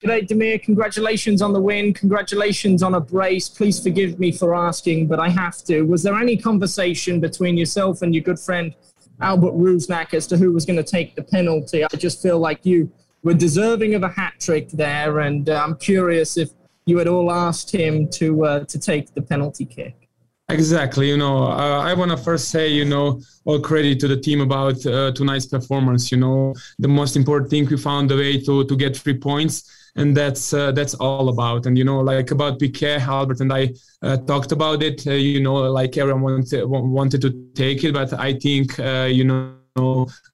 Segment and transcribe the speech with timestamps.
[0.00, 0.62] G'day, Damir.
[0.62, 1.92] Congratulations on the win.
[1.92, 3.48] Congratulations on a brace.
[3.48, 5.82] Please forgive me for asking, but I have to.
[5.82, 8.76] Was there any conversation between yourself and your good friend
[9.20, 11.82] Albert Rusnak as to who was going to take the penalty?
[11.82, 12.92] I just feel like you
[13.24, 16.50] were deserving of a hat trick there, and uh, I'm curious if
[16.86, 20.07] you had all asked him to uh, to take the penalty kick.
[20.50, 21.08] Exactly.
[21.08, 24.40] You know, uh, I want to first say, you know, all credit to the team
[24.40, 26.10] about uh, tonight's performance.
[26.10, 29.70] You know, the most important thing we found a way to to get three points
[29.96, 31.66] and that's uh, that's all about.
[31.66, 35.06] And you know, like about PK, Albert and I uh, talked about it.
[35.06, 39.24] Uh, you know, like everyone wanted wanted to take it, but I think uh, you
[39.24, 39.54] know.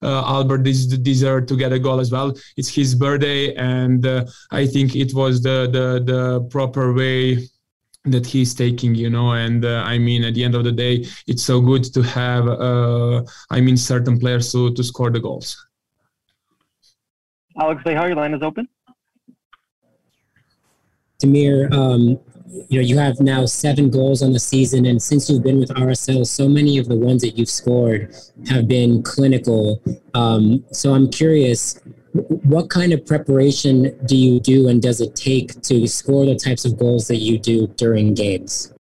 [0.02, 2.32] Uh, Albert deserved to get a goal as well.
[2.56, 7.46] It's his birthday, and uh, I think it was the, the the proper way
[8.04, 11.04] that he's taking you know and uh, i mean at the end of the day
[11.26, 15.66] it's so good to have uh, i mean certain players to, to score the goals
[17.60, 18.68] alex how your line is open
[21.22, 22.18] Damir, um,
[22.68, 25.70] you know, you have now seven goals on the season, and since you've been with
[25.70, 28.14] RSL, so many of the ones that you've scored
[28.48, 29.82] have been clinical.
[30.14, 31.80] Um, so I'm curious,
[32.14, 36.64] what kind of preparation do you do, and does it take to score the types
[36.64, 38.72] of goals that you do during games?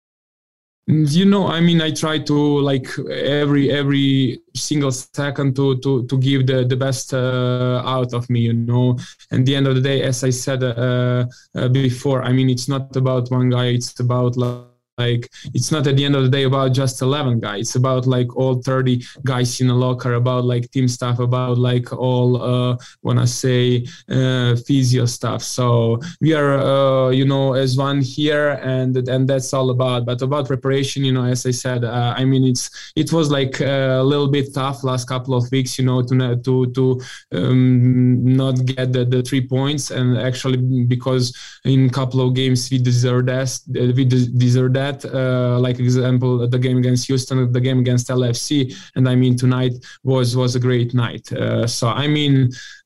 [0.89, 6.19] you know i mean i try to like every every single second to to to
[6.19, 8.99] give the the best uh, out of me you know
[9.31, 12.69] and the end of the day as i said uh, uh, before i mean it's
[12.69, 16.29] not about one guy it's about like like it's not at the end of the
[16.29, 17.61] day about just 11 guys.
[17.61, 21.93] It's about like all 30 guys in a locker about like team stuff about like
[21.93, 25.43] all uh wanna say uh physio stuff.
[25.43, 30.05] So we are uh you know as one here and and that's all about.
[30.05, 33.61] But about preparation you know as i said uh, i mean it's it was like
[33.61, 37.01] a little bit tough last couple of weeks you know to to to
[37.33, 39.91] um, not get the, the three points.
[39.91, 40.59] And actually
[40.95, 43.51] because in a couple of games we deserved that
[43.97, 48.49] we deserve that that, uh, like example, the game against Houston, the game against LFC,
[48.97, 51.25] and I mean tonight was was a great night.
[51.33, 52.35] Uh, so I mean,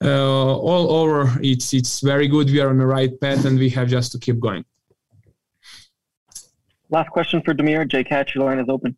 [0.04, 1.20] uh, all over,
[1.52, 2.46] it's it's very good.
[2.50, 4.64] We are on the right path, and we have just to keep going.
[6.90, 7.88] Last question for Damir.
[7.88, 8.96] Jay Catch, your line is open.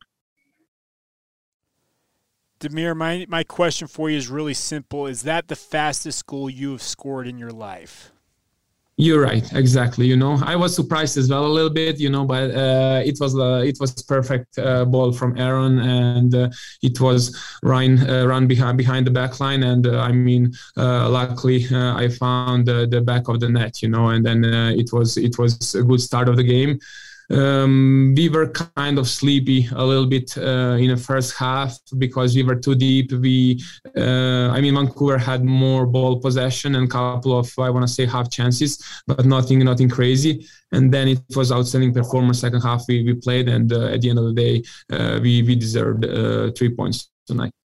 [2.60, 5.06] Damir, my, my question for you is really simple.
[5.06, 8.12] Is that the fastest goal you have scored in your life?
[9.00, 10.06] You're right, exactly.
[10.06, 12.00] You know, I was surprised as well a little bit.
[12.00, 16.34] You know, but uh, it was uh, it was perfect uh, ball from Aaron, and
[16.34, 16.50] uh,
[16.82, 19.62] it was run uh, run behind behind the back line.
[19.62, 23.82] And uh, I mean, luckily I found the back of the net.
[23.82, 26.80] You know, and then it was it was a good start of the game
[27.30, 32.34] um, we were kind of sleepy a little bit uh, in the first half because
[32.34, 33.12] we were too deep.
[33.12, 33.62] We,
[33.96, 37.92] uh, I mean, Vancouver had more ball possession and a couple of, I want to
[37.92, 40.46] say, half chances, but nothing, nothing crazy.
[40.72, 42.40] And then it was outstanding performance.
[42.40, 44.62] Second half we, we played, and uh, at the end of the day,
[44.92, 47.52] uh, we we deserved uh, three points tonight.